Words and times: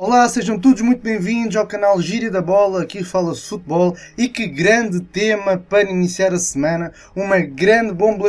Olá, 0.00 0.28
sejam 0.28 0.56
todos 0.56 0.80
muito 0.80 1.02
bem-vindos 1.02 1.56
ao 1.56 1.66
canal 1.66 2.00
Gíria 2.00 2.30
da 2.30 2.40
Bola, 2.40 2.82
aqui 2.82 3.02
fala-se 3.02 3.48
futebol 3.48 3.96
e 4.16 4.28
que 4.28 4.46
grande 4.46 5.00
tema 5.00 5.56
para 5.56 5.90
iniciar 5.90 6.32
a 6.32 6.38
semana, 6.38 6.92
uma 7.16 7.40
grande 7.40 7.92
bomba 7.92 8.28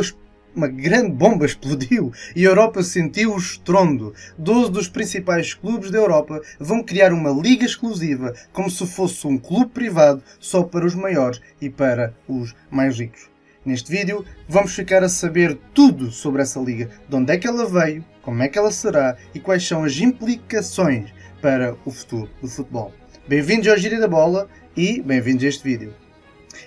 uma 0.52 0.66
grande 0.66 1.12
bomba 1.12 1.46
explodiu 1.46 2.12
e 2.34 2.44
a 2.44 2.48
Europa 2.48 2.82
sentiu 2.82 3.34
o 3.34 3.38
estrondo. 3.38 4.12
Doze 4.36 4.72
dos 4.72 4.88
principais 4.88 5.54
clubes 5.54 5.92
da 5.92 5.98
Europa 5.98 6.40
vão 6.58 6.82
criar 6.82 7.12
uma 7.12 7.30
liga 7.30 7.64
exclusiva, 7.64 8.34
como 8.52 8.68
se 8.68 8.84
fosse 8.84 9.24
um 9.28 9.38
clube 9.38 9.70
privado 9.70 10.24
só 10.40 10.64
para 10.64 10.84
os 10.84 10.96
maiores 10.96 11.40
e 11.60 11.70
para 11.70 12.12
os 12.26 12.52
mais 12.68 12.98
ricos. 12.98 13.30
Neste 13.64 13.92
vídeo 13.92 14.24
vamos 14.48 14.74
ficar 14.74 15.04
a 15.04 15.08
saber 15.08 15.56
tudo 15.72 16.10
sobre 16.10 16.42
essa 16.42 16.58
liga, 16.58 16.90
de 17.08 17.14
onde 17.14 17.32
é 17.32 17.38
que 17.38 17.46
ela 17.46 17.64
veio, 17.64 18.04
como 18.22 18.42
é 18.42 18.48
que 18.48 18.58
ela 18.58 18.72
será 18.72 19.16
e 19.32 19.38
quais 19.38 19.64
são 19.64 19.84
as 19.84 19.96
implicações 19.98 21.12
para 21.40 21.76
o 21.84 21.90
futuro 21.90 22.28
do 22.40 22.48
futebol. 22.48 22.92
Bem-vindos 23.26 23.68
ao 23.68 23.76
Gíria 23.78 24.00
da 24.00 24.08
Bola 24.08 24.48
e 24.76 25.00
bem-vindos 25.00 25.44
a 25.44 25.48
este 25.48 25.64
vídeo. 25.64 25.94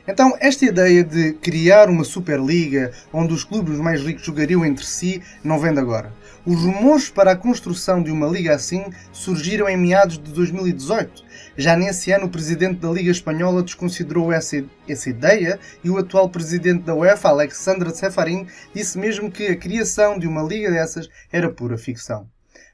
Então, 0.08 0.36
esta 0.40 0.66
ideia 0.66 1.04
de 1.04 1.34
criar 1.34 1.90
uma 1.90 2.04
Superliga 2.04 2.92
onde 3.12 3.34
os 3.34 3.44
clubes 3.44 3.78
mais 3.78 4.02
ricos 4.02 4.26
jogariam 4.26 4.66
entre 4.66 4.86
si 4.86 5.22
não 5.44 5.60
vem 5.60 5.74
de 5.74 5.80
agora. 5.80 6.12
Os 6.46 6.62
rumores 6.62 7.10
para 7.10 7.32
a 7.32 7.38
construção 7.38 8.04
de 8.04 8.12
uma 8.12 8.28
liga 8.28 8.54
assim 8.54 8.86
surgiram 9.14 9.70
em 9.70 9.78
meados 9.78 10.18
de 10.18 10.32
2018. 10.34 11.24
Já 11.56 11.76
nesse 11.76 12.12
ano, 12.12 12.26
o 12.26 12.30
presidente 12.30 12.80
da 12.80 12.90
Liga 12.90 13.12
Espanhola 13.12 13.64
desconsiderou 13.64 14.32
essa, 14.32 14.64
essa 14.88 15.10
ideia 15.10 15.60
e 15.84 15.90
o 15.90 15.98
atual 15.98 16.28
presidente 16.28 16.84
da 16.84 16.96
UEFA, 16.96 17.30
Alexandre 17.30 17.96
Cefarin, 17.96 18.48
disse 18.74 18.98
mesmo 18.98 19.32
que 19.32 19.48
a 19.48 19.56
criação 19.56 20.20
de 20.20 20.28
uma 20.28 20.44
liga 20.44 20.70
dessas 20.70 21.08
era 21.32 21.50
pura 21.50 21.78
ficção. 21.78 22.33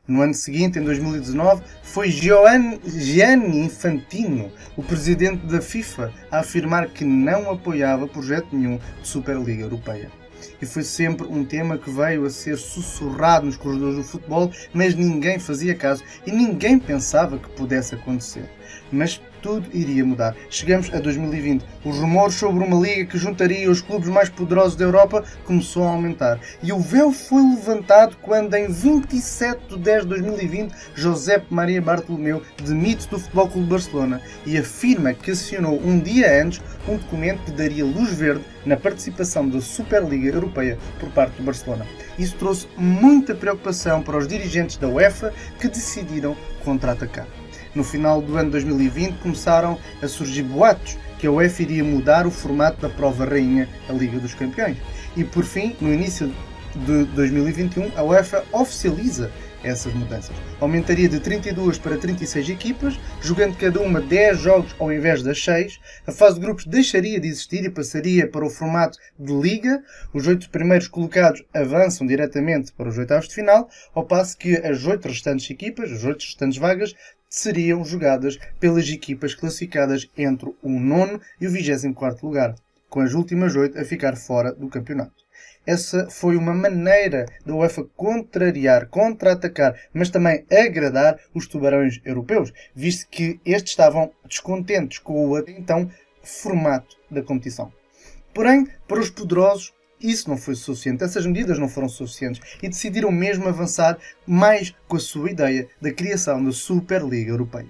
No 0.09 0.23
ano 0.23 0.33
seguinte, 0.33 0.79
em 0.79 0.83
2019, 0.83 1.61
foi 1.83 2.09
Gianni 2.09 3.59
Infantino, 3.59 4.51
o 4.75 4.81
presidente 4.81 5.45
da 5.45 5.61
FIFA, 5.61 6.11
a 6.31 6.39
afirmar 6.39 6.87
que 6.87 7.05
não 7.05 7.51
apoiava 7.51 8.07
projeto 8.07 8.47
nenhum 8.51 8.79
de 8.99 9.07
Superliga 9.07 9.61
Europeia. 9.61 10.09
E 10.59 10.65
foi 10.65 10.81
sempre 10.81 11.27
um 11.27 11.45
tema 11.45 11.77
que 11.77 11.91
veio 11.91 12.25
a 12.25 12.29
ser 12.31 12.57
sussurrado 12.57 13.45
nos 13.45 13.55
corredores 13.55 13.97
do 13.97 14.03
futebol, 14.03 14.51
mas 14.73 14.95
ninguém 14.95 15.37
fazia 15.37 15.75
caso 15.75 16.03
e 16.25 16.31
ninguém 16.31 16.79
pensava 16.79 17.37
que 17.37 17.49
pudesse 17.49 17.93
acontecer. 17.93 18.49
Mas 18.91 19.21
tudo 19.41 19.67
iria 19.73 20.05
mudar. 20.05 20.35
Chegamos 20.49 20.93
a 20.93 20.99
2020. 20.99 21.65
Os 21.83 21.97
rumores 21.97 22.35
sobre 22.35 22.63
uma 22.63 22.79
liga 22.79 23.05
que 23.05 23.17
juntaria 23.17 23.69
os 23.69 23.81
clubes 23.81 24.09
mais 24.09 24.29
poderosos 24.29 24.75
da 24.75 24.85
Europa 24.85 25.23
começou 25.45 25.83
a 25.83 25.91
aumentar. 25.91 26.39
E 26.61 26.71
o 26.71 26.79
véu 26.79 27.11
foi 27.11 27.41
levantado 27.41 28.17
quando, 28.21 28.53
em 28.55 28.67
27 28.67 29.69
de 29.69 29.77
10 29.77 30.03
de 30.03 30.09
2020, 30.09 30.73
José 30.95 31.41
Maria 31.49 31.81
Bartolomeu 31.81 32.41
demite 32.63 33.07
do 33.09 33.19
Futebol 33.19 33.47
Clube 33.47 33.69
Barcelona 33.69 34.21
e 34.45 34.57
afirma 34.57 35.13
que 35.13 35.31
assinou 35.31 35.79
um 35.81 35.99
dia 35.99 36.43
antes 36.43 36.61
um 36.87 36.97
documento 36.97 37.43
que 37.43 37.51
daria 37.51 37.85
luz 37.85 38.13
verde 38.13 38.43
na 38.65 38.75
participação 38.75 39.47
da 39.47 39.61
Superliga 39.61 40.27
Europeia 40.27 40.77
por 40.99 41.09
parte 41.11 41.37
do 41.37 41.43
Barcelona. 41.43 41.85
Isso 42.17 42.35
trouxe 42.35 42.67
muita 42.77 43.33
preocupação 43.33 44.01
para 44.01 44.17
os 44.17 44.27
dirigentes 44.27 44.77
da 44.77 44.87
UEFA 44.87 45.33
que 45.59 45.67
decidiram 45.67 46.35
contra-atacar 46.63 47.38
no 47.75 47.83
final 47.83 48.21
do 48.21 48.37
ano 48.37 48.51
2020 48.51 49.19
começaram 49.19 49.77
a 50.01 50.07
surgir 50.07 50.43
boatos 50.43 50.97
que 51.17 51.27
a 51.27 51.31
UEFA 51.31 51.61
iria 51.63 51.83
mudar 51.83 52.25
o 52.25 52.31
formato 52.31 52.81
da 52.81 52.89
prova 52.89 53.25
rainha, 53.25 53.67
a 53.89 53.93
Liga 53.93 54.19
dos 54.19 54.33
Campeões. 54.33 54.77
E 55.15 55.23
por 55.23 55.43
fim, 55.43 55.75
no 55.81 55.93
início 55.93 56.33
de 56.75 57.03
2021, 57.05 57.91
a 57.97 58.03
UEFA 58.03 58.43
oficializa 58.51 59.29
essas 59.63 59.93
mudanças. 59.93 60.35
Aumentaria 60.59 61.09
de 61.09 61.19
32 61.19 61.77
para 61.77 61.97
36 61.97 62.49
equipas, 62.49 62.99
jogando 63.21 63.57
cada 63.57 63.81
uma 63.81 63.99
10 63.99 64.39
jogos 64.39 64.75
ao 64.79 64.91
invés 64.91 65.21
das 65.21 65.43
6. 65.43 65.79
A 66.07 66.11
fase 66.11 66.35
de 66.35 66.41
grupos 66.41 66.65
deixaria 66.65 67.19
de 67.19 67.27
existir 67.27 67.65
e 67.65 67.69
passaria 67.69 68.27
para 68.27 68.45
o 68.45 68.49
formato 68.49 68.97
de 69.19 69.33
liga. 69.33 69.83
Os 70.13 70.27
oito 70.27 70.49
primeiros 70.49 70.87
colocados 70.87 71.43
avançam 71.53 72.07
diretamente 72.07 72.71
para 72.71 72.89
os 72.89 72.97
oitavos 72.97 73.27
de 73.27 73.35
final, 73.35 73.69
ao 73.93 74.05
passo 74.05 74.37
que 74.37 74.55
as 74.55 74.85
oito 74.85 75.07
restantes 75.07 75.49
equipas, 75.49 75.91
as 75.91 76.03
oito 76.03 76.21
restantes 76.21 76.57
vagas, 76.57 76.95
seriam 77.29 77.85
jogadas 77.85 78.39
pelas 78.59 78.89
equipas 78.89 79.35
classificadas 79.35 80.09
entre 80.17 80.51
o 80.63 80.69
nono 80.69 81.21
e 81.39 81.47
o 81.47 81.51
24 81.51 82.25
lugar, 82.25 82.55
com 82.89 82.99
as 82.99 83.13
últimas 83.13 83.55
oito 83.55 83.79
a 83.79 83.85
ficar 83.85 84.17
fora 84.17 84.51
do 84.51 84.67
campeonato. 84.67 85.13
Essa 85.65 86.09
foi 86.09 86.35
uma 86.35 86.53
maneira 86.53 87.27
da 87.45 87.53
UEFA 87.53 87.85
contrariar, 87.95 88.87
contra-atacar, 88.87 89.79
mas 89.93 90.09
também 90.09 90.43
agradar 90.51 91.19
os 91.33 91.47
tubarões 91.47 92.01
europeus, 92.03 92.51
visto 92.73 93.07
que 93.07 93.39
estes 93.45 93.73
estavam 93.73 94.11
descontentes 94.27 94.97
com 94.97 95.29
o 95.29 95.37
então 95.47 95.89
formato 96.23 96.97
da 97.11 97.21
competição. 97.21 97.71
Porém, 98.33 98.67
para 98.87 98.99
os 98.99 99.09
poderosos, 99.09 99.73
isso 100.01 100.29
não 100.29 100.37
foi 100.37 100.55
suficiente, 100.55 101.03
essas 101.03 101.25
medidas 101.25 101.59
não 101.59 101.67
foram 101.67 101.89
suficientes 101.89 102.41
e 102.61 102.69
decidiram 102.69 103.11
mesmo 103.11 103.47
avançar 103.47 103.97
mais 104.25 104.73
com 104.87 104.97
a 104.97 104.99
sua 104.99 105.31
ideia 105.31 105.67
da 105.81 105.91
criação 105.91 106.43
da 106.43 106.51
Superliga 106.51 107.31
Europeia. 107.31 107.67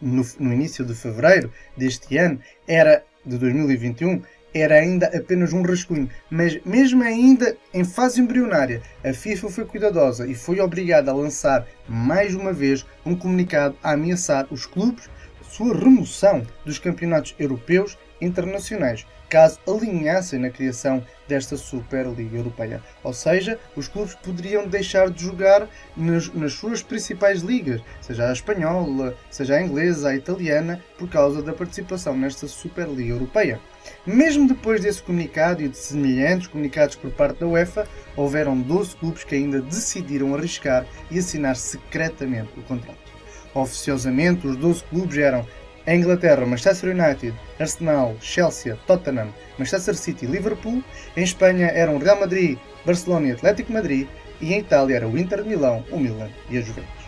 No, 0.00 0.24
no 0.38 0.52
início 0.52 0.84
de 0.84 0.94
fevereiro 0.94 1.52
deste 1.76 2.16
ano, 2.18 2.38
era 2.68 3.04
de 3.24 3.38
2021, 3.38 4.22
era 4.54 4.76
ainda 4.76 5.06
apenas 5.06 5.52
um 5.52 5.62
rascunho, 5.62 6.08
mas 6.30 6.62
mesmo 6.64 7.02
ainda 7.02 7.56
em 7.74 7.84
fase 7.84 8.20
embrionária, 8.20 8.82
a 9.04 9.12
FIFA 9.12 9.50
foi 9.50 9.64
cuidadosa 9.64 10.26
e 10.26 10.34
foi 10.34 10.60
obrigada 10.60 11.10
a 11.10 11.14
lançar 11.14 11.66
mais 11.88 12.34
uma 12.34 12.52
vez 12.52 12.86
um 13.04 13.16
comunicado 13.16 13.76
a 13.82 13.92
ameaçar 13.92 14.46
os 14.50 14.64
clubes 14.64 15.08
sua 15.56 15.74
remoção 15.74 16.46
dos 16.66 16.78
campeonatos 16.78 17.34
europeus 17.38 17.96
internacionais, 18.20 19.06
caso 19.28 19.58
alinhassem 19.66 20.38
na 20.38 20.50
criação 20.50 21.04
desta 21.26 21.56
Superliga 21.56 22.36
Europeia. 22.36 22.82
Ou 23.02 23.12
seja, 23.12 23.58
os 23.74 23.88
clubes 23.88 24.14
poderiam 24.14 24.66
deixar 24.66 25.10
de 25.10 25.22
jogar 25.24 25.68
nas, 25.96 26.32
nas, 26.32 26.52
suas 26.52 26.82
principais 26.82 27.40
ligas, 27.40 27.80
seja 28.00 28.28
a 28.28 28.32
espanhola, 28.32 29.16
seja 29.30 29.56
a 29.56 29.62
inglesa, 29.62 30.10
a 30.10 30.16
italiana, 30.16 30.82
por 30.98 31.08
causa 31.08 31.42
da 31.42 31.52
participação 31.52 32.16
nesta 32.16 32.46
Superliga 32.46 33.10
Europeia. 33.10 33.60
Mesmo 34.04 34.48
depois 34.48 34.80
desse 34.80 35.02
comunicado 35.02 35.62
e 35.62 35.68
de 35.68 35.76
semelhantes 35.76 36.48
comunicados 36.48 36.96
por 36.96 37.10
parte 37.10 37.40
da 37.40 37.46
UEFA, 37.46 37.86
houveram 38.16 38.60
12 38.60 38.96
clubes 38.96 39.24
que 39.24 39.34
ainda 39.34 39.60
decidiram 39.60 40.34
arriscar 40.34 40.86
e 41.10 41.18
assinar 41.18 41.56
secretamente 41.56 42.50
o 42.56 42.62
contrato. 42.62 43.06
Oficiosamente, 43.54 44.46
os 44.46 44.56
12 44.56 44.84
clubes 44.84 45.16
eram 45.16 45.46
em 45.86 46.00
Inglaterra, 46.00 46.44
Manchester 46.44 46.90
United, 46.90 47.34
Arsenal, 47.58 48.16
Chelsea, 48.20 48.76
Tottenham, 48.86 49.32
Manchester 49.58 49.94
City 49.94 50.24
e 50.24 50.28
Liverpool. 50.28 50.82
Em 51.16 51.22
Espanha 51.22 51.66
eram 51.68 51.98
Real 51.98 52.18
Madrid, 52.18 52.58
Barcelona 52.84 53.28
e 53.28 53.32
Atlético 53.32 53.72
Madrid. 53.72 54.08
E 54.40 54.52
em 54.52 54.58
Itália 54.58 54.96
era 54.96 55.08
o 55.08 55.16
Inter 55.16 55.42
de 55.42 55.48
Milão, 55.48 55.84
o 55.90 55.98
Milan 55.98 56.30
e 56.50 56.58
a 56.58 56.60
Juventus. 56.60 57.06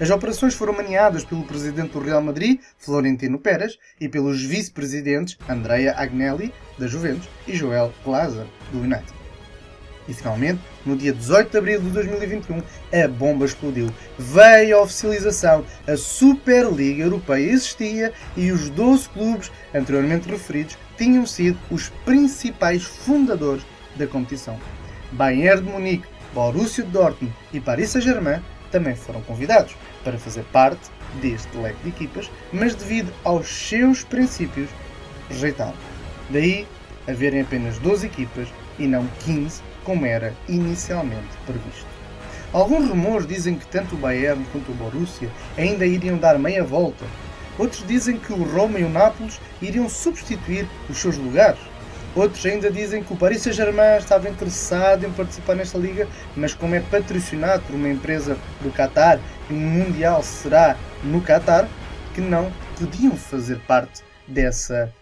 As 0.00 0.10
operações 0.10 0.54
foram 0.54 0.72
maniadas 0.72 1.24
pelo 1.24 1.44
presidente 1.44 1.92
do 1.92 2.00
Real 2.00 2.22
Madrid, 2.22 2.60
Florentino 2.78 3.38
Pérez, 3.38 3.78
e 4.00 4.08
pelos 4.08 4.42
vice-presidentes 4.42 5.38
Andrea 5.48 5.94
Agnelli, 5.96 6.52
da 6.78 6.86
Juventus, 6.86 7.28
e 7.46 7.54
Joel 7.54 7.92
Glazer, 8.04 8.46
do 8.72 8.80
United. 8.80 9.21
E 10.08 10.14
finalmente, 10.14 10.60
no 10.84 10.96
dia 10.96 11.12
18 11.12 11.50
de 11.50 11.58
abril 11.58 11.80
de 11.80 11.90
2021, 11.90 12.62
a 12.92 13.08
bomba 13.08 13.44
explodiu. 13.44 13.88
Veio 14.18 14.78
a 14.78 14.82
oficialização. 14.82 15.64
A 15.86 15.96
Superliga 15.96 17.04
Europeia 17.04 17.50
existia 17.50 18.12
e 18.36 18.50
os 18.50 18.68
12 18.70 19.08
clubes 19.10 19.52
anteriormente 19.74 20.28
referidos 20.28 20.76
tinham 20.96 21.24
sido 21.24 21.58
os 21.70 21.88
principais 22.04 22.82
fundadores 22.82 23.64
da 23.96 24.06
competição. 24.06 24.58
Bayern 25.12 25.62
de 25.62 25.70
Munique, 25.70 26.08
Borussia 26.34 26.84
Dortmund 26.84 27.34
e 27.52 27.60
Paris 27.60 27.90
Saint-Germain 27.90 28.42
também 28.70 28.96
foram 28.96 29.20
convidados 29.22 29.76
para 30.02 30.18
fazer 30.18 30.42
parte 30.44 30.90
deste 31.20 31.56
leque 31.58 31.82
de 31.82 31.90
equipas, 31.90 32.30
mas 32.52 32.74
devido 32.74 33.12
aos 33.22 33.46
seus 33.46 34.02
princípios, 34.02 34.70
rejeitaram. 35.28 35.74
Daí 36.30 36.66
haverem 37.06 37.42
apenas 37.42 37.78
12 37.78 38.06
equipas 38.06 38.48
e 38.78 38.86
não 38.86 39.06
15 39.24 39.60
como 39.84 40.06
era 40.06 40.34
inicialmente 40.48 41.36
previsto. 41.46 41.86
Alguns 42.52 42.88
rumores 42.88 43.26
dizem 43.26 43.54
que 43.54 43.66
tanto 43.66 43.94
o 43.94 43.98
Bayern 43.98 44.44
quanto 44.52 44.70
o 44.70 44.74
Borussia 44.74 45.30
ainda 45.56 45.86
iriam 45.86 46.18
dar 46.18 46.38
meia 46.38 46.62
volta. 46.62 47.04
Outros 47.58 47.84
dizem 47.86 48.18
que 48.18 48.32
o 48.32 48.42
Roma 48.42 48.78
e 48.78 48.84
o 48.84 48.90
Nápoles 48.90 49.40
iriam 49.60 49.88
substituir 49.88 50.68
os 50.88 50.98
seus 50.98 51.16
lugares. 51.16 51.60
Outros 52.14 52.44
ainda 52.44 52.70
dizem 52.70 53.02
que 53.02 53.12
o 53.12 53.16
Paris 53.16 53.40
Saint-Germain 53.40 53.96
estava 53.96 54.28
interessado 54.28 55.06
em 55.06 55.10
participar 55.12 55.54
nesta 55.54 55.78
liga, 55.78 56.06
mas 56.36 56.52
como 56.52 56.74
é 56.74 56.80
patrocinado 56.80 57.62
por 57.62 57.74
uma 57.74 57.88
empresa 57.88 58.36
do 58.60 58.70
Qatar 58.70 59.18
e 59.48 59.54
o 59.54 59.56
Mundial 59.56 60.22
será 60.22 60.76
no 61.02 61.22
Qatar, 61.22 61.66
que 62.14 62.20
não 62.20 62.52
podiam 62.78 63.16
fazer 63.16 63.58
parte 63.60 64.02
dessa 64.28 64.92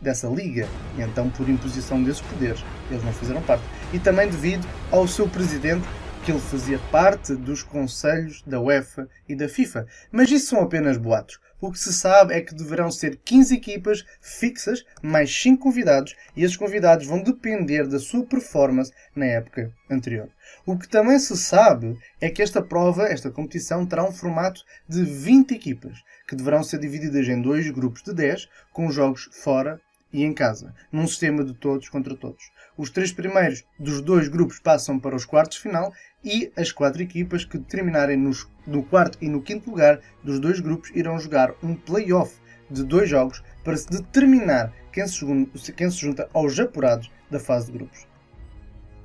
dessa 0.00 0.28
liga. 0.28 0.68
E 0.96 1.02
então, 1.02 1.28
por 1.30 1.48
imposição 1.48 2.02
desses 2.02 2.20
poderes, 2.20 2.62
eles 2.90 3.02
não 3.02 3.12
fizeram 3.12 3.42
parte. 3.42 3.64
E 3.94 3.98
também 4.00 4.28
devido 4.28 4.66
ao 4.90 5.06
seu 5.06 5.28
presidente 5.28 5.86
que 6.24 6.32
ele 6.32 6.40
fazia 6.40 6.80
parte 6.90 7.36
dos 7.36 7.62
conselhos 7.62 8.42
da 8.42 8.60
UEFA 8.60 9.08
e 9.28 9.36
da 9.36 9.48
FIFA. 9.48 9.86
Mas 10.10 10.28
isso 10.32 10.48
são 10.48 10.60
apenas 10.62 10.96
boatos. 10.96 11.38
O 11.60 11.70
que 11.70 11.78
se 11.78 11.92
sabe 11.92 12.34
é 12.34 12.40
que 12.40 12.56
deverão 12.56 12.90
ser 12.90 13.20
15 13.24 13.54
equipas 13.54 14.04
fixas, 14.20 14.84
mais 15.00 15.32
5 15.32 15.62
convidados, 15.62 16.16
e 16.34 16.42
esses 16.42 16.56
convidados 16.56 17.06
vão 17.06 17.22
depender 17.22 17.86
da 17.86 18.00
sua 18.00 18.26
performance 18.26 18.90
na 19.14 19.26
época 19.26 19.72
anterior. 19.88 20.28
O 20.66 20.76
que 20.76 20.88
também 20.88 21.20
se 21.20 21.36
sabe 21.36 21.96
é 22.20 22.28
que 22.28 22.42
esta 22.42 22.60
prova, 22.60 23.04
esta 23.04 23.30
competição, 23.30 23.86
terá 23.86 24.02
um 24.02 24.12
formato 24.12 24.60
de 24.88 25.04
20 25.04 25.52
equipas, 25.54 25.96
que 26.26 26.34
deverão 26.34 26.64
ser 26.64 26.80
divididas 26.80 27.28
em 27.28 27.40
dois 27.40 27.70
grupos 27.70 28.02
de 28.02 28.12
10, 28.12 28.48
com 28.72 28.90
jogos 28.90 29.30
fora 29.30 29.80
e 30.14 30.22
em 30.22 30.32
casa, 30.32 30.72
num 30.92 31.08
sistema 31.08 31.44
de 31.44 31.52
todos 31.52 31.88
contra 31.88 32.16
todos. 32.16 32.52
Os 32.78 32.88
três 32.88 33.12
primeiros 33.12 33.64
dos 33.78 34.00
dois 34.00 34.28
grupos 34.28 34.60
passam 34.60 34.98
para 34.98 35.16
os 35.16 35.24
quartos 35.24 35.56
de 35.56 35.62
final 35.64 35.92
e 36.22 36.52
as 36.56 36.70
quatro 36.70 37.02
equipas 37.02 37.44
que 37.44 37.58
terminarem 37.58 38.16
nos, 38.16 38.48
no 38.64 38.84
quarto 38.84 39.18
e 39.20 39.28
no 39.28 39.42
quinto 39.42 39.68
lugar 39.68 40.00
dos 40.22 40.38
dois 40.38 40.60
grupos 40.60 40.92
irão 40.94 41.18
jogar 41.18 41.52
um 41.62 41.74
play-off 41.74 42.36
de 42.70 42.84
dois 42.84 43.10
jogos 43.10 43.42
para 43.64 43.76
se 43.76 43.90
determinar 43.90 44.72
quem 44.92 45.06
se, 45.08 45.72
quem 45.72 45.90
se 45.90 45.98
junta 45.98 46.28
aos 46.32 46.58
apurados 46.60 47.10
da 47.28 47.40
fase 47.40 47.66
de 47.66 47.78
grupos. 47.78 48.06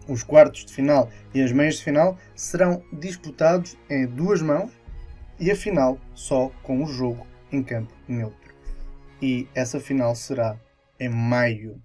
Os 0.07 0.23
quartos 0.23 0.65
de 0.65 0.73
final 0.73 1.09
e 1.33 1.41
as 1.41 1.51
meias 1.51 1.77
de 1.77 1.83
final 1.83 2.17
serão 2.35 2.83
disputados 2.94 3.75
em 3.89 4.06
duas 4.06 4.41
mãos 4.44 4.71
e 5.39 5.50
a 5.50 5.56
final 5.56 6.00
só 6.13 6.51
com 6.61 6.83
o 6.83 6.88
jogo 6.88 7.25
em 7.51 7.63
campo 7.63 7.94
neutro. 8.07 8.53
E 9.21 9.47
essa 9.53 9.79
final 9.79 10.15
será 10.15 10.57
em 11.00 11.10
maio. 11.10 11.81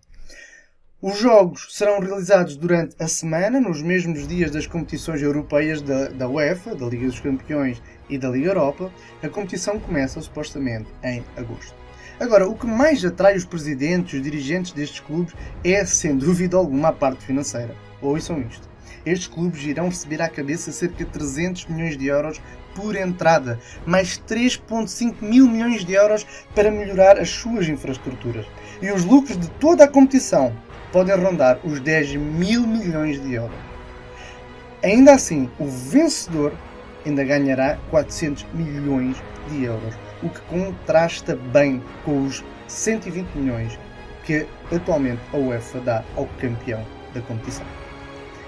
Os 1.01 1.19
jogos 1.19 1.69
serão 1.71 2.01
realizados 2.01 2.57
durante 2.57 2.97
a 2.99 3.07
semana, 3.07 3.61
nos 3.61 3.83
mesmos 3.83 4.27
dias 4.27 4.51
das 4.51 4.67
competições 4.67 5.21
europeias 5.21 5.83
da, 5.83 6.09
da 6.09 6.27
UEFA, 6.27 6.75
da 6.75 6.87
Liga 6.87 7.07
dos 7.07 7.21
Campeões 7.21 7.83
e 8.09 8.17
da 8.17 8.31
Liga 8.31 8.49
Europa. 8.49 8.91
A 9.23 9.29
competição 9.29 9.79
começa 9.79 10.21
supostamente 10.23 10.89
em 11.03 11.23
agosto. 11.37 11.75
Agora, 12.19 12.49
o 12.49 12.57
que 12.57 12.67
mais 12.67 13.05
atrai 13.05 13.37
os 13.37 13.45
presidentes 13.45 14.15
os 14.15 14.23
dirigentes 14.23 14.73
destes 14.73 15.01
clubes 15.01 15.35
é, 15.63 15.85
sem 15.85 16.17
dúvida 16.17 16.57
alguma, 16.57 16.89
a 16.89 16.93
parte 16.93 17.25
financeira. 17.25 17.75
Ouçam 18.01 18.41
isto. 18.41 18.67
Estes 19.05 19.29
clubes 19.29 19.63
irão 19.63 19.89
receber 19.89 20.23
à 20.23 20.29
cabeça 20.29 20.73
cerca 20.73 21.05
de 21.05 21.11
300 21.11 21.67
milhões 21.67 21.99
de 21.99 22.07
euros 22.07 22.41
por 22.75 22.97
entrada, 22.97 23.59
mais 23.87 24.19
3,5 24.29 25.17
mil 25.21 25.49
milhões 25.49 25.85
de 25.85 25.93
euros 25.93 26.27
para 26.55 26.71
melhorar 26.71 27.19
as 27.19 27.31
suas 27.31 27.69
infraestruturas 27.69 28.47
e 28.83 28.91
os 28.91 29.05
lucros 29.05 29.39
de 29.39 29.49
toda 29.53 29.85
a 29.85 29.89
competição 29.89 30.55
podem 30.93 31.17
rondar 31.17 31.59
os 31.65 31.81
10 31.81 32.17
mil 32.17 32.67
milhões 32.67 33.21
de 33.21 33.35
euros. 33.35 33.57
Ainda 34.83 35.15
assim, 35.15 35.51
o 35.59 35.67
vencedor 35.67 36.53
ainda 37.07 37.25
ganhará 37.25 37.79
400 37.91 38.47
milhões 38.53 39.17
de 39.49 39.65
euros, 39.65 39.95
o 40.23 40.29
que 40.29 40.41
contrasta 40.43 41.37
bem 41.37 41.83
com 42.05 42.25
os 42.25 42.45
120 42.69 43.29
milhões 43.35 43.79
que 44.25 44.47
atualmente 44.73 45.21
a 45.33 45.37
UEFA 45.37 45.81
dá 45.81 46.05
ao 46.17 46.27
campeão 46.39 46.85
da 47.13 47.21
competição. 47.23 47.84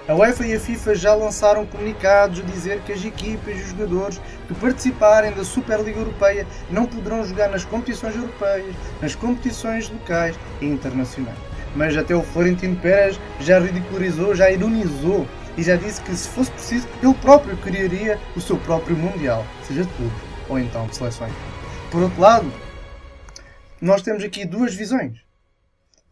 A 0.07 0.15
UEFA 0.15 0.47
e 0.47 0.55
a 0.55 0.59
FIFA 0.59 0.95
já 0.95 1.13
lançaram 1.13 1.65
comunicados 1.65 2.39
a 2.39 2.43
dizer 2.43 2.79
que 2.83 2.93
as 2.93 3.03
equipas 3.03 3.57
e 3.57 3.61
os 3.61 3.67
jogadores 3.71 4.21
que 4.47 4.53
participarem 4.53 5.33
da 5.33 5.43
Superliga 5.43 5.99
Europeia 5.99 6.47
não 6.71 6.85
poderão 6.85 7.25
jogar 7.25 7.49
nas 7.49 7.65
competições 7.65 8.15
europeias, 8.15 8.73
nas 9.01 9.15
competições 9.15 9.89
locais 9.89 10.39
e 10.61 10.65
internacionais. 10.65 11.37
Mas 11.75 11.97
até 11.97 12.15
o 12.15 12.23
Florentino 12.23 12.77
Pérez 12.77 13.19
já 13.41 13.59
ridicularizou, 13.59 14.33
já 14.33 14.49
ironizou 14.49 15.27
e 15.57 15.63
já 15.63 15.75
disse 15.75 15.99
que 15.99 16.15
se 16.15 16.29
fosse 16.29 16.51
preciso, 16.51 16.87
ele 17.03 17.13
próprio 17.15 17.57
criaria 17.57 18.17
o 18.33 18.39
seu 18.39 18.55
próprio 18.59 18.95
Mundial, 18.95 19.45
seja 19.67 19.83
de 19.83 19.93
clubes 19.95 20.21
ou 20.47 20.57
então 20.57 20.87
de 20.87 20.95
seleções. 20.95 21.33
Por 21.91 22.03
outro 22.03 22.21
lado, 22.21 22.49
nós 23.81 24.01
temos 24.01 24.23
aqui 24.23 24.45
duas 24.45 24.73
visões. 24.73 25.19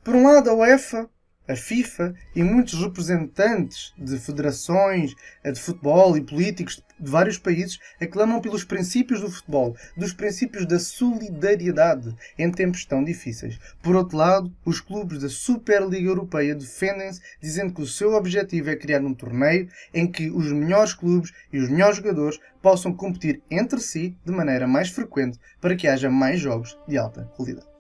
Por 0.03 0.15
um 0.15 0.27
lado, 0.29 0.49
a 0.49 0.53
UEFA 0.53 1.09
a 1.47 1.55
FIFA 1.55 2.13
e 2.35 2.43
muitos 2.43 2.79
representantes 2.81 3.93
de 3.97 4.17
federações 4.17 5.13
de 5.43 5.59
futebol 5.59 6.17
e 6.17 6.21
políticos 6.21 6.83
de 6.99 7.11
vários 7.11 7.37
países 7.37 7.79
aclamam 7.99 8.39
pelos 8.39 8.63
princípios 8.63 9.21
do 9.21 9.29
futebol, 9.29 9.75
dos 9.97 10.13
princípios 10.13 10.65
da 10.65 10.79
solidariedade 10.79 12.15
em 12.37 12.51
tempos 12.51 12.85
tão 12.85 13.03
difíceis. 13.03 13.59
Por 13.81 13.95
outro 13.95 14.17
lado, 14.17 14.53
os 14.65 14.79
clubes 14.79 15.19
da 15.19 15.29
Superliga 15.29 16.07
Europeia 16.07 16.55
defendem-se 16.55 17.21
dizendo 17.41 17.73
que 17.73 17.81
o 17.81 17.87
seu 17.87 18.13
objetivo 18.13 18.69
é 18.69 18.75
criar 18.75 19.01
um 19.01 19.13
torneio 19.13 19.67
em 19.93 20.09
que 20.09 20.29
os 20.29 20.51
melhores 20.51 20.93
clubes 20.93 21.31
e 21.51 21.59
os 21.59 21.69
melhores 21.69 21.97
jogadores 21.97 22.39
possam 22.61 22.93
competir 22.93 23.41
entre 23.51 23.79
si 23.79 24.17
de 24.25 24.31
maneira 24.31 24.67
mais 24.67 24.89
frequente 24.89 25.39
para 25.61 25.75
que 25.75 25.87
haja 25.87 26.09
mais 26.09 26.39
jogos 26.39 26.77
de 26.87 26.97
alta 26.97 27.25
qualidade. 27.35 27.74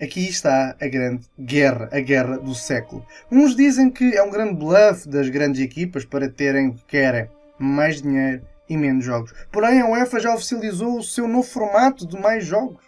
Aqui 0.00 0.28
está 0.28 0.74
a 0.80 0.88
grande 0.88 1.24
guerra, 1.38 1.88
a 1.92 2.00
guerra 2.00 2.36
do 2.38 2.52
século. 2.52 3.06
Uns 3.30 3.54
dizem 3.54 3.88
que 3.88 4.16
é 4.16 4.22
um 4.24 4.30
grande 4.30 4.54
bluff 4.54 5.08
das 5.08 5.28
grandes 5.28 5.60
equipas 5.60 6.04
para 6.04 6.28
terem 6.28 6.68
o 6.68 6.74
que 6.74 6.84
querem, 6.84 7.30
mais 7.60 8.02
dinheiro 8.02 8.42
e 8.68 8.76
menos 8.76 9.04
jogos. 9.04 9.32
Porém, 9.52 9.80
a 9.80 9.88
UEFA 9.88 10.18
já 10.18 10.34
oficializou 10.34 10.98
o 10.98 11.02
seu 11.02 11.28
novo 11.28 11.46
formato 11.46 12.06
de 12.08 12.18
mais 12.18 12.44
jogos. 12.44 12.82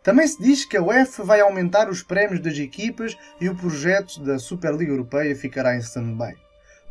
Também 0.00 0.28
se 0.28 0.40
diz 0.40 0.64
que 0.64 0.76
a 0.76 0.82
UEFA 0.82 1.24
vai 1.24 1.40
aumentar 1.40 1.90
os 1.90 2.04
prémios 2.04 2.40
das 2.40 2.56
equipas 2.56 3.16
e 3.40 3.48
o 3.48 3.56
projeto 3.56 4.22
da 4.22 4.38
Superliga 4.38 4.92
Europeia 4.92 5.34
ficará 5.34 5.74
em 5.74 5.80
stand-by. 5.80 6.36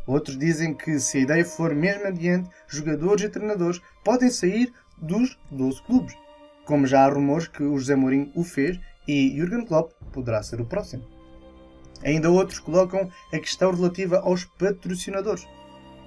Outros 0.06 0.38
dizem 0.38 0.74
que, 0.74 1.00
se 1.00 1.18
a 1.18 1.20
ideia 1.22 1.44
for 1.44 1.74
mesmo 1.74 2.06
adiante, 2.06 2.50
jogadores 2.66 3.24
e 3.24 3.28
treinadores 3.30 3.80
podem 4.04 4.28
sair 4.28 4.70
dos 4.98 5.38
12 5.50 5.82
clubes. 5.84 6.14
Como 6.66 6.86
já 6.86 7.06
há 7.06 7.08
rumores 7.08 7.48
que 7.48 7.62
o 7.62 7.78
José 7.78 7.96
Mourinho 7.96 8.30
o 8.34 8.44
fez 8.44 8.78
e 9.08 9.34
Jurgen 9.34 9.64
Klopp 9.64 9.92
poderá 10.12 10.42
ser 10.42 10.60
o 10.60 10.66
próximo. 10.66 11.02
Ainda 12.04 12.30
outros 12.30 12.58
colocam 12.58 13.10
a 13.32 13.38
questão 13.38 13.74
relativa 13.74 14.18
aos 14.18 14.44
patrocinadores. 14.44 15.48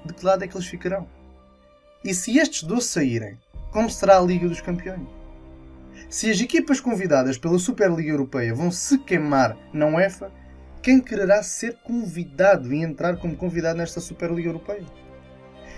De 0.05 0.13
que 0.13 0.25
lado 0.25 0.43
é 0.43 0.47
que 0.47 0.55
eles 0.55 0.67
ficarão? 0.67 1.07
E 2.03 2.13
se 2.13 2.37
estes 2.37 2.63
12 2.63 2.87
saírem, 2.87 3.37
como 3.71 3.89
será 3.89 4.17
a 4.17 4.21
Liga 4.21 4.47
dos 4.47 4.61
Campeões? 4.61 5.07
Se 6.09 6.29
as 6.29 6.39
equipas 6.39 6.79
convidadas 6.79 7.37
pela 7.37 7.59
Superliga 7.59 8.09
Europeia 8.09 8.53
vão 8.53 8.71
se 8.71 8.97
queimar 8.99 9.57
na 9.73 9.87
UEFA, 9.87 10.31
quem 10.81 10.99
quererá 10.99 11.43
ser 11.43 11.77
convidado 11.83 12.73
e 12.73 12.83
entrar 12.83 13.17
como 13.17 13.35
convidado 13.35 13.77
nesta 13.77 13.99
Superliga 13.99 14.49
Europeia? 14.49 14.85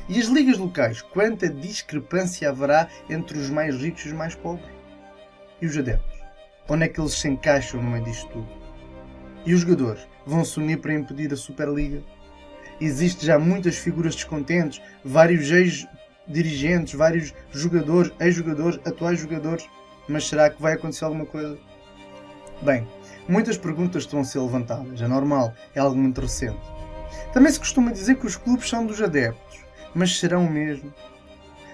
E 0.08 0.20
as 0.20 0.28
ligas 0.28 0.58
locais, 0.58 1.02
quanta 1.02 1.50
discrepância 1.50 2.50
haverá 2.50 2.90
entre 3.10 3.38
os 3.38 3.50
mais 3.50 3.76
ricos 3.76 4.06
e 4.06 4.08
os 4.08 4.14
mais 4.14 4.36
pobres? 4.36 4.70
E 5.62 5.66
os 5.66 5.78
adeptos? 5.78 6.13
Onde 6.68 6.86
é 6.86 6.88
que 6.88 7.00
eles 7.00 7.14
se 7.14 7.28
encaixam 7.28 7.82
no 7.82 7.90
meio 7.90 8.06
disto 8.06 8.30
tudo? 8.30 8.48
E 9.46 9.54
os 9.54 9.62
jogadores 9.62 10.08
vão 10.26 10.46
se 10.46 10.58
unir 10.60 10.80
para 10.80 10.94
impedir 10.94 11.34
a 11.34 11.36
Superliga? 11.36 12.02
Existem 12.80 13.28
já 13.28 13.38
muitas 13.38 13.78
figuras 13.78 14.16
descontentes, 14.16 14.82
vários 15.04 15.52
ex-dirigentes, 15.52 16.94
vários 16.94 17.34
jogadores, 17.52 18.14
ex-jogadores, 18.20 18.80
atuais 18.86 19.20
jogadores. 19.20 19.70
Mas 20.08 20.28
será 20.28 20.50
que 20.50 20.62
vai 20.62 20.74
acontecer 20.74 21.04
alguma 21.04 21.26
coisa? 21.26 21.58
Bem, 22.62 22.88
muitas 23.28 23.58
perguntas 23.58 24.04
estão 24.04 24.22
a 24.22 24.24
ser 24.24 24.40
levantadas, 24.40 25.02
é 25.02 25.08
normal, 25.08 25.54
é 25.76 25.80
algo 25.80 25.98
muito 25.98 26.22
recente. 26.22 26.60
Também 27.34 27.52
se 27.52 27.60
costuma 27.60 27.92
dizer 27.92 28.16
que 28.16 28.26
os 28.26 28.38
clubes 28.38 28.70
são 28.70 28.86
dos 28.86 29.02
adeptos, 29.02 29.60
mas 29.94 30.18
serão 30.18 30.50
mesmo? 30.50 30.94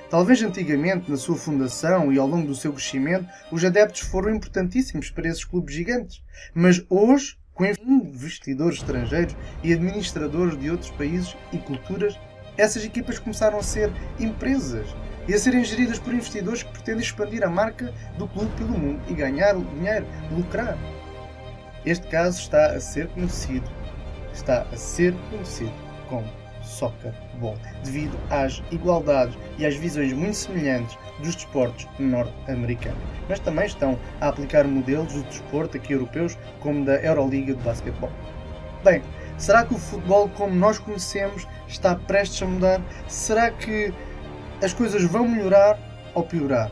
Talvez 0.10 0.42
antigamente, 0.42 1.12
na 1.12 1.18
sua 1.18 1.36
fundação 1.36 2.12
e 2.12 2.18
ao 2.18 2.26
longo 2.26 2.48
do 2.48 2.56
seu 2.56 2.74
crescimento, 2.74 3.28
os 3.52 3.64
adeptos 3.64 4.02
foram 4.02 4.34
importantíssimos 4.34 5.12
para 5.12 5.28
esses 5.28 5.46
clubes 5.46 5.76
gigantes. 5.76 6.24
Mas 6.52 6.84
hoje, 6.90 7.38
com 7.54 7.64
investidores 7.66 8.80
estrangeiros 8.80 9.36
e 9.64 9.72
administradores 9.72 10.58
de 10.58 10.72
outros 10.72 10.90
países 10.92 11.38
e 11.54 11.60
culturas, 11.60 12.20
essas 12.58 12.84
equipas 12.84 13.20
começaram 13.20 13.60
a 13.60 13.64
ser 13.64 13.92
empresas 14.20 14.88
e 15.28 15.34
a 15.34 15.38
serem 15.38 15.64
geridas 15.64 16.00
por 16.00 16.12
investidores 16.12 16.64
que 16.64 16.72
pretendem 16.72 17.04
expandir 17.04 17.44
a 17.44 17.50
marca 17.50 17.94
do 18.18 18.28
clube 18.28 18.52
pelo 18.58 18.72
mundo 18.72 19.00
e 19.08 19.14
ganhar 19.14 19.54
dinheiro, 19.56 20.08
lucrar. 20.32 20.76
Este 21.86 22.08
caso 22.08 22.40
está 22.40 22.72
a 22.72 22.80
ser 22.80 23.08
conhecido, 23.10 23.70
está 24.34 24.64
a 24.72 24.76
ser 24.76 25.14
conhecido 25.30 25.74
como 26.08 26.28
soccer 26.70 27.14
ball, 27.40 27.58
devido 27.84 28.18
às 28.30 28.62
igualdades 28.72 29.38
e 29.58 29.66
às 29.66 29.76
visões 29.76 30.14
muito 30.14 30.36
semelhantes 30.36 30.98
dos 31.20 31.36
desportos 31.36 31.88
norte-americanos. 31.98 33.00
Mas 33.28 33.40
também 33.40 33.66
estão 33.66 33.98
a 34.22 34.30
aplicar 34.30 34.66
modelos 34.66 35.14
do 35.14 35.24
desporto 35.24 35.78
aqui 35.78 35.94
europeus, 35.94 36.38
como 36.60 36.86
da 36.86 36.96
Euroliga 36.96 37.54
de 37.54 37.62
basquetebol. 37.62 38.12
Bem, 38.84 39.02
será 39.38 39.66
que 39.66 39.74
o 39.74 39.78
futebol 39.78 40.30
como 40.30 40.54
nós 40.54 40.80
conhecemos 40.80 41.48
está 41.68 41.96
prestes 41.96 42.42
a 42.44 42.46
mudar? 42.46 42.82
Será 43.08 43.52
que 43.52 43.94
as 44.64 44.74
coisas 44.74 45.04
vão 45.04 45.28
melhorar 45.28 45.78
ou 46.14 46.24
piorar? 46.24 46.72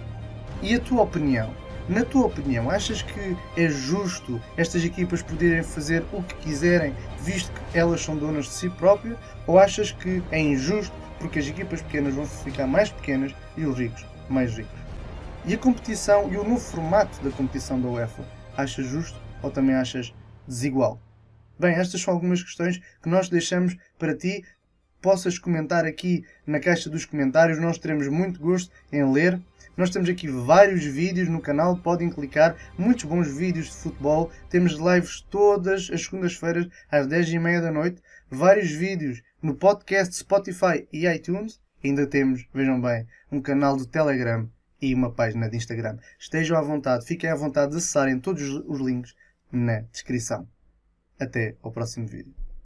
E 0.62 0.76
a 0.76 0.80
tua 0.80 1.04
opinião? 1.04 1.52
Na 1.90 2.04
tua 2.04 2.26
opinião, 2.26 2.70
achas 2.70 3.02
que 3.02 3.38
é 3.56 3.70
justo 3.70 4.42
estas 4.58 4.84
equipas 4.84 5.22
poderem 5.22 5.64
fazer 5.64 6.04
o 6.12 6.22
que 6.22 6.36
quiserem, 6.36 6.94
visto 7.22 7.50
que 7.72 7.78
elas 7.78 8.02
são 8.02 8.18
donas 8.18 8.46
de 8.46 8.52
si 8.52 8.70
próprias? 8.70 9.18
Ou 9.46 9.58
achas 9.58 9.92
que 9.94 10.22
é 10.30 10.38
injusto 10.38 10.94
porque 11.18 11.40
as 11.40 11.48
equipas 11.48 11.82
pequenas 11.82 12.14
vão 12.14 12.26
ficar 12.26 12.68
mais 12.68 12.92
pequenas 12.92 13.34
e 13.56 13.66
os 13.66 13.78
ricos 13.78 14.06
mais 14.30 14.58
ricos? 14.58 14.78
E 15.46 15.54
a 15.54 15.58
competição 15.58 16.30
e 16.30 16.36
o 16.36 16.44
novo 16.44 16.60
formato 16.60 17.24
da 17.24 17.32
competição 17.32 17.80
da 17.80 17.88
UEFA, 17.88 18.26
achas 18.58 18.86
justo 18.86 19.18
ou 19.42 19.50
também 19.50 19.74
achas 19.74 20.14
desigual? 20.46 21.00
Bem, 21.58 21.74
estas 21.74 22.02
são 22.02 22.14
algumas 22.14 22.44
questões 22.44 22.80
que 23.02 23.10
nós 23.10 23.30
deixamos 23.30 23.78
para 23.98 24.14
ti. 24.14 24.44
Possas 25.02 25.38
comentar 25.38 25.86
aqui 25.86 26.26
na 26.46 26.60
caixa 26.60 26.90
dos 26.90 27.06
comentários, 27.06 27.60
nós 27.60 27.78
teremos 27.78 28.08
muito 28.08 28.40
gosto 28.40 28.72
em 28.92 29.04
ler 29.12 29.40
nós 29.78 29.92
temos 29.92 30.10
aqui 30.10 30.28
vários 30.28 30.84
vídeos 30.84 31.30
no 31.30 31.40
canal, 31.40 31.78
podem 31.78 32.10
clicar, 32.10 32.56
muitos 32.76 33.04
bons 33.04 33.28
vídeos 33.28 33.68
de 33.68 33.74
futebol. 33.74 34.32
Temos 34.50 34.74
lives 34.74 35.22
todas 35.30 35.92
as 35.94 36.02
segundas-feiras 36.02 36.68
às 36.90 37.06
10h30 37.08 37.62
da 37.62 37.72
noite, 37.72 38.02
vários 38.28 38.72
vídeos 38.72 39.22
no 39.40 39.54
podcast 39.54 40.16
Spotify 40.16 40.88
e 40.92 41.06
iTunes. 41.06 41.62
Ainda 41.84 42.08
temos, 42.08 42.44
vejam 42.52 42.82
bem, 42.82 43.06
um 43.32 43.40
canal 43.40 43.78
de 43.78 43.88
Telegram 43.88 44.50
e 44.82 44.96
uma 44.96 45.12
página 45.12 45.48
de 45.48 45.58
Instagram. 45.58 46.00
Estejam 46.20 46.58
à 46.58 46.62
vontade, 46.62 47.06
fiquem 47.06 47.30
à 47.30 47.36
vontade 47.36 47.72
de 47.72 47.78
acessarem 47.78 48.20
todos 48.20 48.42
os 48.66 48.80
links 48.80 49.14
na 49.52 49.82
descrição. 49.92 50.48
Até 51.20 51.56
ao 51.62 51.72
próximo 51.72 52.08
vídeo. 52.08 52.47